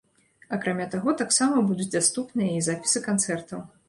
[0.55, 3.61] Акрамя таго, таксама будуць даступныя і запісы канцэртаў.